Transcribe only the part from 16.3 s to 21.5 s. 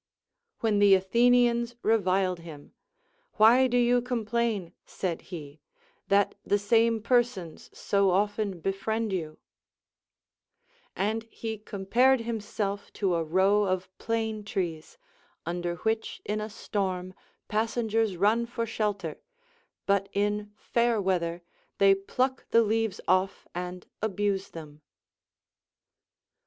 a storm passengers run for shelter, but in fair weather